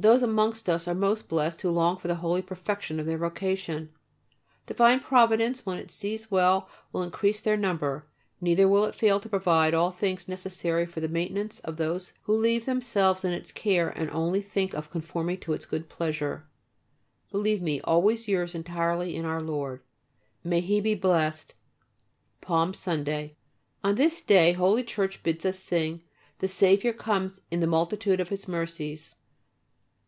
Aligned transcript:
Those 0.00 0.22
amongst 0.22 0.66
us 0.70 0.88
are 0.88 0.94
most 0.94 1.28
blessed 1.28 1.60
who 1.60 1.68
long 1.68 1.98
for 1.98 2.08
the 2.08 2.14
holy 2.24 2.40
perfection 2.40 2.98
of 2.98 3.04
their 3.04 3.18
vocation. 3.18 3.90
Divine 4.66 5.00
Providence 5.00 5.66
when 5.66 5.76
it 5.76 5.90
sees 5.90 6.30
well 6.30 6.70
will 6.90 7.02
increase 7.02 7.42
their 7.42 7.58
number, 7.58 8.06
neither 8.40 8.66
will 8.66 8.86
it 8.86 8.94
fail 8.94 9.20
to 9.20 9.28
provide 9.28 9.74
all 9.74 9.90
things 9.90 10.26
necessary 10.26 10.86
for 10.86 11.00
the 11.00 11.08
maintenance 11.08 11.58
of 11.60 11.76
those 11.76 12.14
who 12.22 12.34
leave 12.34 12.64
themselves 12.64 13.26
in 13.26 13.32
its 13.34 13.52
care 13.52 13.90
and 13.90 14.08
only 14.08 14.40
think 14.40 14.72
of 14.72 14.88
conforming 14.88 15.36
to 15.40 15.52
its 15.52 15.66
good 15.66 15.90
pleasure. 15.90 16.48
Believe 17.30 17.60
me, 17.60 17.82
always 17.82 18.26
yours 18.26 18.54
entirely 18.54 19.14
in 19.14 19.26
our 19.26 19.42
Lord. 19.42 19.82
May 20.42 20.60
He 20.62 20.80
be 20.80 20.94
blessed. 20.94 21.52
Palm 22.40 22.72
Sunday. 22.72 23.36
On 23.84 23.96
this 23.96 24.22
day 24.22 24.52
Holy 24.54 24.82
Church 24.82 25.22
bids 25.22 25.44
us 25.44 25.58
sing, 25.58 26.00
"The 26.38 26.48
Saviour 26.48 26.94
comes 26.94 27.42
in 27.50 27.60
the 27.60 27.66
multitude 27.66 28.18
of 28.20 28.30
His 28.30 28.48
mercies." 28.48 29.14